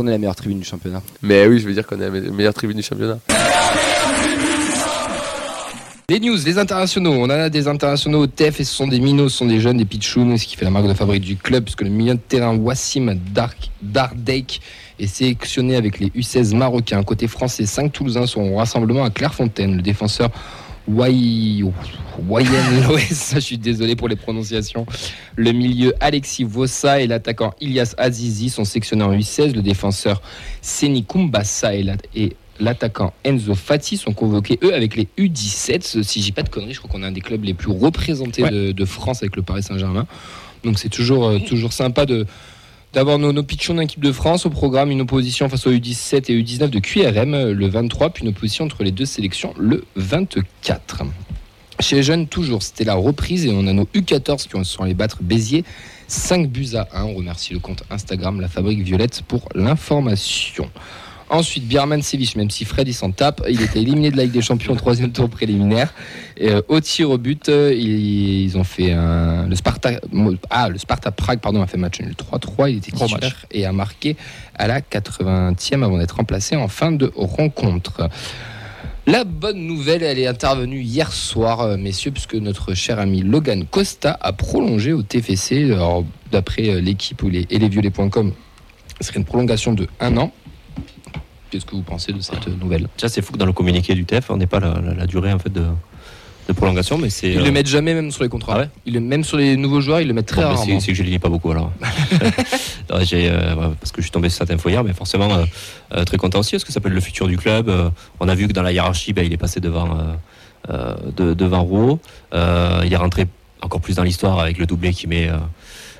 [0.00, 1.02] qu'on est la meilleure tribune du championnat.
[1.22, 3.18] Mais oui, je veux dire qu'on est la meilleure tribune du championnat.
[6.08, 7.12] Les news, les internationaux.
[7.12, 9.76] On a des internationaux au TEF et ce sont des minots, ce sont des jeunes,
[9.76, 12.18] des pitchouns, ce qui fait la marque de fabrique du club, puisque le milieu de
[12.18, 14.60] terrain Wassim Dark, Dardek
[14.98, 17.02] est sélectionné avec les U16 marocains.
[17.04, 19.76] Côté français, 5 Toulousains sont au rassemblement à Clairefontaine.
[19.76, 20.30] Le défenseur
[20.88, 21.72] Wayen
[22.98, 24.86] je suis désolé pour les prononciations.
[25.36, 29.54] Le milieu Alexis Vossa et l'attaquant Ilias Azizi sont sélectionnés en U16.
[29.54, 30.20] Le défenseur
[30.62, 31.84] Seni Kumbassa et
[32.58, 36.02] l'attaquant Enzo Fati sont convoqués, eux, avec les U17.
[36.02, 38.42] Si j'ai pas de conneries, je crois qu'on est un des clubs les plus représentés
[38.42, 40.06] de, France avec le Paris Saint-Germain.
[40.64, 42.26] Donc c'est toujours, euh, toujours sympa de
[42.92, 46.42] d'avoir nos, nos pitchons d'équipe de France au programme, une opposition face aux U17 et
[46.42, 51.02] U19 de QRM le 23, puis une opposition entre les deux sélections le 24.
[51.80, 54.94] Chez les jeunes, toujours, c'était la reprise et on a nos U14 qui sont allés
[54.94, 55.64] battre Béziers
[56.08, 57.04] 5 buts à 1.
[57.04, 60.68] On remercie le compte Instagram La Fabrique Violette pour l'information.
[61.30, 64.32] Ensuite, Bierman Sévich, même si Fred il s'en tape, il était éliminé de la Ligue
[64.32, 65.94] des Champions au troisième tour préliminaire.
[66.36, 69.92] Et, euh, au tir au but, euh, ils, ont fait un, le Sparta,
[70.50, 72.70] ah, le Sparta Prague pardon, a fait match nul 3-3.
[72.70, 74.16] Il était titulaire et a marqué
[74.56, 78.08] à la 80e avant d'être remplacé en fin de rencontre.
[79.06, 83.66] La bonne nouvelle, elle est intervenue hier soir, euh, messieurs, puisque notre cher ami Logan
[83.70, 85.70] Costa a prolongé au TFC.
[86.32, 88.32] D'après l'équipe et lesviolets.com,
[89.00, 90.32] ce serait une prolongation de un an.
[91.50, 92.86] Qu'est-ce que vous pensez de cette nouvelle?
[92.96, 95.38] Ça, c'est fou que dans le communiqué du TF, on n'est pas la, durée en
[95.38, 95.64] fait de,
[96.52, 97.28] prolongation, mais c'est.
[97.30, 98.64] Ils ne le euh, mettent jamais même sur les contrats.
[98.64, 100.80] Ah même sur les nouveaux joueurs, ils le mettent très rarement.
[100.80, 101.72] C'est que je ne lis pas beaucoup alors.
[102.92, 105.28] Euh, parce que je suis tombé sur cette info hier, mais forcément
[105.94, 107.70] euh, très content aussi parce que ça s'appelle le futur du club.
[108.18, 109.96] on a vu que dans la hiérarchie, ben, il est passé devant
[111.16, 112.00] devant Rouault.
[112.32, 113.28] il est rentré
[113.62, 115.30] encore plus dans l'histoire avec le doublé qui met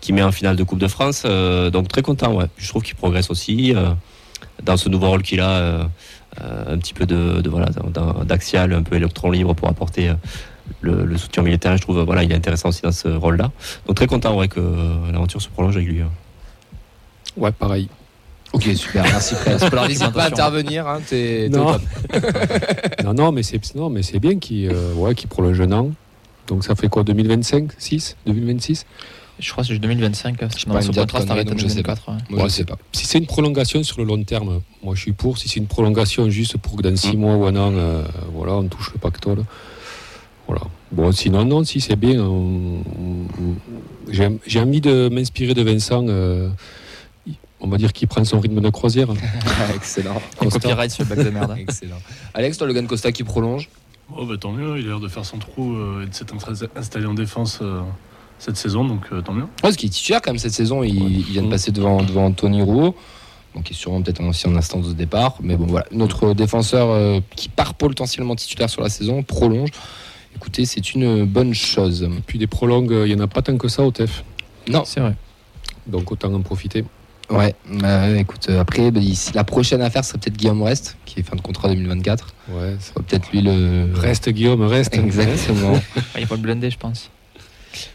[0.00, 1.22] qui met en finale de Coupe de France.
[1.24, 2.34] donc très content.
[2.34, 2.46] Ouais.
[2.56, 3.74] Je trouve qu'il progresse aussi
[4.62, 5.84] dans ce nouveau rôle qu'il a, euh,
[6.40, 7.68] euh, un petit peu de, voilà
[8.24, 10.14] d'axial, un peu électron libre pour apporter euh,
[10.80, 11.76] le, soutien militaire.
[11.76, 13.50] Je trouve voilà, il est intéressant aussi dans ce rôle-là.
[13.86, 14.60] Donc très content ouais, que
[15.12, 16.00] l'aventure se prolonge avec lui.
[16.00, 16.10] Hein.
[17.36, 17.88] Ouais, pareil.
[18.52, 19.62] Ok, super, merci Fred.
[19.88, 21.00] N'hésite pas à intervenir, hein,
[21.50, 21.78] non.
[23.04, 23.14] non.
[23.14, 25.90] non, mais c'est non, mais c'est bien qu'il ouais, prolonge un an.
[26.48, 28.84] Donc ça fait quoi, 2025, 6, 2026
[29.38, 30.36] je crois que c'est 2025.
[30.56, 31.96] Je pas son contrat s'arrête je sais pas.
[32.28, 32.76] Moi, je sais pas.
[32.92, 35.38] Si c'est une prolongation sur le long terme, moi je suis pour.
[35.38, 37.20] Si c'est une prolongation juste pour que dans 6 mm.
[37.20, 39.44] mois ou un an, euh, voilà, on touche le pactole.
[40.46, 40.62] Voilà.
[40.90, 42.24] Bon, sinon, non, si c'est bien.
[44.10, 46.04] J'ai envie de m'inspirer de Vincent.
[46.08, 46.50] Euh,
[47.60, 49.08] on va dire qu'il prend son rythme de croisière.
[49.74, 50.20] Excellent.
[50.38, 51.54] Copyright sur le bac de merde.
[51.58, 52.00] Excellent.
[52.34, 53.68] Alex, toi, Logan Costa qui prolonge?
[54.14, 56.34] Oh, bah, tant mieux, il a l'air de faire son trou euh, et de s'être
[56.76, 57.60] installé en défense
[58.42, 59.46] cette saison, donc euh, tant mieux.
[59.62, 62.26] Ouais, ce qui est titulaire quand même cette saison, il, vient de passer devant, devant
[62.26, 62.96] Anthony Rouault,
[63.54, 65.36] donc il est sûrement peut-être aussi en instance de départ.
[65.40, 69.70] Mais bon, voilà, notre défenseur euh, qui part potentiellement titulaire sur la saison prolonge.
[70.34, 72.02] Écoutez, c'est une bonne chose.
[72.02, 74.24] Et puis des prolongues, il n'y en a pas tant que ça au TEF.
[74.68, 75.14] Non, c'est vrai.
[75.86, 76.84] Donc autant en profiter.
[77.30, 79.00] Ouais, bah, écoute, euh, après, bah,
[79.34, 82.34] la prochaine affaire serait peut-être Guillaume Rest, qui est fin de contrat 2024.
[82.48, 83.88] Ouais, ça peut-être lui le.
[83.94, 84.94] Reste Guillaume, reste.
[84.98, 85.80] Exactement.
[86.18, 87.10] il faut le blender, je pense.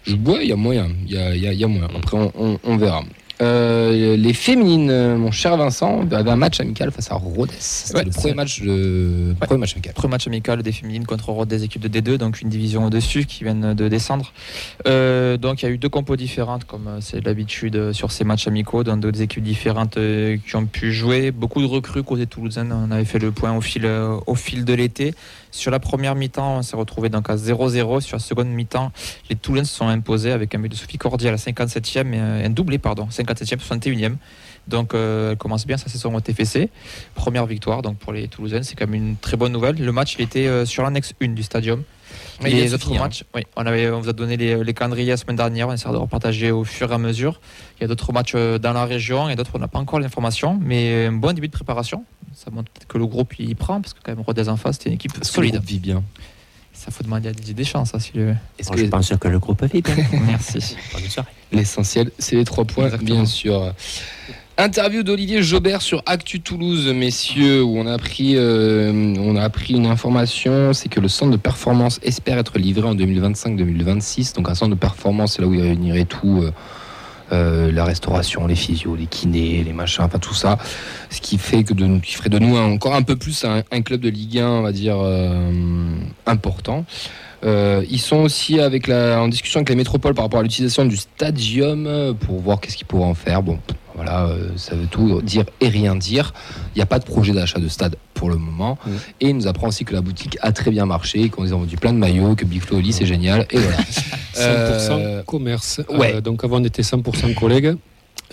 [0.05, 0.89] Je bois, il y a moyen.
[1.07, 1.87] Il y a, moyen.
[1.95, 2.17] Après,
[2.63, 3.03] on verra.
[3.41, 7.53] Euh, les féminines, mon cher Vincent, avaient un match amical face à Rodez.
[7.59, 9.35] C'était le premier match, de...
[9.39, 9.93] premier match amical.
[9.93, 13.43] Premier match amical des féminines contre Rodez, équipe de D2, donc une division au-dessus qui
[13.43, 14.33] viennent de descendre.
[14.87, 18.23] Euh, donc il y a eu deux compos différentes, comme euh, c'est l'habitude sur ces
[18.23, 21.31] matchs amicaux, dans deux équipes différentes qui ont pu jouer.
[21.31, 22.67] Beaucoup de recrues côté toulousain.
[22.71, 25.13] On avait fait le point au fil, au fil de l'été.
[25.51, 28.01] Sur la première mi-temps, on s'est retrouvé donc à 0-0.
[28.01, 28.91] Sur la seconde mi-temps,
[29.29, 32.45] les Toulousains se sont imposés avec un but de Sophie Cordier à la 57e et
[32.45, 34.15] un doublé, pardon, 57e, 61e.
[34.67, 36.69] Donc euh, elle commence bien sa saison au TFC.
[37.15, 39.77] Première victoire donc pour les Toulousains, c'est quand même une très bonne nouvelle.
[39.77, 41.83] Le match il était euh, sur l'annexe 1 du stadium.
[42.41, 42.99] Mais les autres hein.
[42.99, 45.73] matchs, oui, on, avait, on vous a donné les, les, calendriers la semaine dernière, on
[45.73, 47.41] essaie de repartager au fur et à mesure.
[47.77, 49.99] Il y a d'autres matchs euh, dans la région et d'autres on n'a pas encore
[49.99, 52.05] l'information, mais un bon début de préparation.
[52.33, 54.77] Ça montre peut-être que le groupe y prend, parce que quand même Rodez en face,
[54.77, 55.59] c'était une équipe solide.
[55.63, 56.03] vit bien?
[56.77, 58.35] Ça faut demander à Didier Deschamps, ça, si le...
[58.59, 59.95] Est-ce que je pense que le groupe vit bien
[60.27, 60.75] Merci.
[61.51, 63.73] L'essentiel, c'est les trois points, bien sûr.
[64.59, 69.73] Interview d'Olivier Jobert sur Actu Toulouse, messieurs, où on a appris, euh, on a appris
[69.73, 74.35] une information, c'est que le centre de performance espère être livré en 2025-2026.
[74.35, 76.51] Donc un centre de performance, c'est là où il réunirait tout, euh,
[77.31, 80.57] euh, la restauration, les physios, les kinés, les machins, enfin tout ça.
[81.09, 84.01] Ce qui fait que de, qui ferait de nous encore un peu plus un, club
[84.01, 84.97] de Ligue 1, on va dire,
[86.25, 86.85] important.
[87.43, 90.97] ils sont aussi avec la, en discussion avec les métropoles par rapport à l'utilisation du
[90.97, 93.41] stadium pour voir qu'est-ce qu'ils pourraient en faire.
[93.41, 93.59] Bon,
[93.97, 96.31] Voilà, euh, ça veut tout dire et rien dire.
[96.75, 98.77] Il n'y a pas de projet d'achat de stade pour le moment.
[98.85, 98.91] Mm.
[99.21, 101.55] Et il nous apprend aussi que la boutique a très bien marché, qu'on nous a
[101.55, 103.47] vendu plein de maillots, que Big Flo lit, c'est génial.
[103.49, 103.77] Et voilà.
[104.37, 105.81] 100% Euh, commerce.
[105.89, 106.15] ouais.
[106.15, 107.75] Euh, donc avant on était 100% collègues.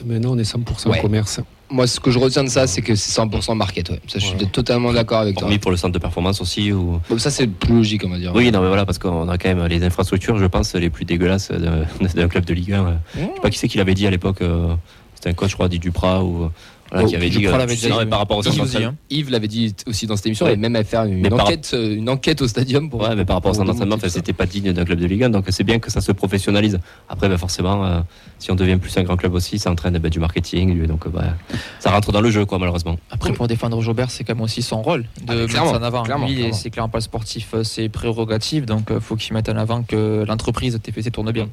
[0.04, 1.00] Maintenant on est 100% Ouais.
[1.00, 1.40] commerce.
[1.70, 3.90] moi, ce que je retiens de ça, c'est que c'est 100% market.
[3.90, 4.00] ouais.
[4.06, 5.44] Ça, je suis totalement d'accord avec toi.
[5.44, 6.72] Hormis pour le centre de performance aussi.
[6.72, 7.00] Ou...
[7.08, 8.32] Bon, ça, c'est plus logique, on va dire.
[8.34, 11.04] Oui, non, mais voilà, parce qu'on a quand même les infrastructures, je pense, les plus
[11.04, 11.84] dégueulasses d'un
[12.14, 12.82] d'un club de Ligue 1.
[12.82, 12.98] Mmh.
[13.14, 14.42] Je sais pas qui c'est qui l'avait dit à l'époque.
[14.42, 14.74] euh,
[15.14, 16.50] C'était un coach, je crois, dit Duprat, ou,
[16.94, 17.46] voilà, Oh, qui avait dit.
[17.46, 18.94] Euh, l'avait tu sais, déjà non, dit, mais par rapport au Yves hein.
[19.30, 20.54] L'avait dit aussi dans cette émission, Ouais.
[20.54, 23.00] et même à faire une, Mais enquête, euh, une enquête au stadium pour.
[23.02, 24.18] Ouais, mais par rapport au pour centre d'entraînement, remonter enfin, tout ça.
[24.20, 26.78] c'était pas digne d'un club de Ligue 1, donc c'est bien que ça se professionnalise.
[27.08, 28.00] Après, ben, forcément, euh,
[28.38, 31.34] si on devient plus un grand club aussi, ça entraîne ben, du marketing, donc bah,
[31.80, 32.96] ça rentre dans le jeu, quoi, malheureusement.
[33.10, 35.84] Après, pour défendre Jobert, c'est quand même aussi son rôle Ah, de clairement, mettre ça
[35.84, 36.02] en avant.
[36.04, 36.52] clairement, Lui, clairement.
[36.54, 40.24] c'est clairement pas le sportif, c'est prérogative, donc il faut qu'il mette en avant que
[40.26, 41.48] l'entreprise TFC tourne bien.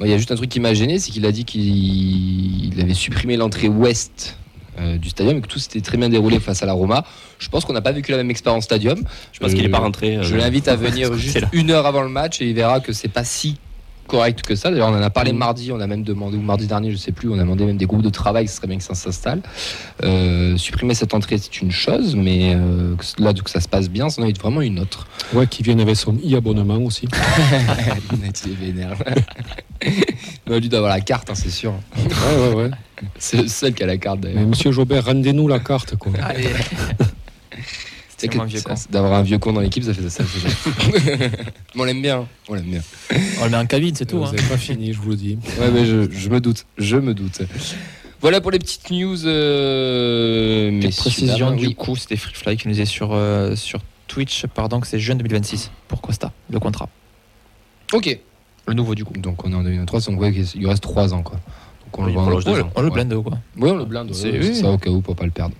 [0.00, 2.80] Il y a juste un truc qui m'a gêné, c'est qu'il a dit qu'il il
[2.80, 4.36] avait supprimé l'entrée ouest
[4.78, 7.04] euh, du stadium et que tout s'était très bien déroulé face à la Roma.
[7.38, 8.98] Je pense qu'on n'a pas vécu la même expérience stadium.
[9.32, 10.16] Je pense qu'il Euh, est pas rentré.
[10.16, 11.48] euh, Je l'invite à venir juste là.
[11.52, 13.56] une heure avant le match et il verra que c'est pas si
[14.06, 14.70] correct que ça.
[14.70, 15.36] D'ailleurs, on en a parlé Mm.
[15.38, 17.78] mardi, on a même demandé, ou mardi dernier, je sais plus, on a demandé même
[17.78, 19.40] des groupes de travail, ce serait bien que ça s'installe.
[20.02, 24.10] Euh, supprimer cette entrée, c'est une chose, mais euh, là, que ça se passe bien,
[24.10, 25.06] c'en est vraiment une autre.
[25.32, 27.08] Ouais, qui viennent avec son e-abonnement aussi.
[30.46, 31.72] Mais lui doit avoir la carte, hein, c'est sûr.
[31.96, 32.70] ouais, ouais, ouais.
[33.18, 34.40] C'est le seul qui a la carte d'ailleurs.
[34.40, 36.12] Mais monsieur Jobert, rendez-nous la carte, quoi.
[36.22, 36.48] Allez
[38.16, 38.74] C'est un vieux con.
[38.90, 40.24] D'avoir un vieux con dans l'équipe, ça fait ça.
[40.24, 40.78] fait ça.
[41.74, 42.26] Mais on l'aime bien, hein.
[42.48, 42.80] on l'aime bien.
[43.40, 44.18] On le met en cabine, c'est tout.
[44.18, 44.32] Vous hein.
[44.34, 45.38] n'avez pas fini, je vous le dis.
[45.60, 47.42] Ouais, mais je, je me doute, je me doute.
[48.22, 49.26] Voilà pour les petites news.
[49.26, 51.56] Euh, Petite messieurs, précision, dames.
[51.58, 51.74] du Oui.
[51.74, 55.70] coup, c'était Freefly qui nous est sur, euh, sur Twitch, pardon, que c'est juin 2026
[55.88, 56.88] pour Costa, le contrat.
[57.92, 58.18] Ok.
[58.66, 59.14] Le nouveau, du coup.
[59.14, 61.36] Donc on est en 2023, donc ouais, il reste 3 ans quoi.
[61.84, 62.30] Donc on Oui, le vend.
[62.40, 62.70] deux ans.
[62.74, 62.94] On le ouais.
[62.94, 63.38] blinde, quoi.
[63.58, 64.10] Ouais, on le blinde.
[64.10, 64.54] Ouais, oui.
[64.54, 65.54] C'est ça au cas où pour pas le perdre.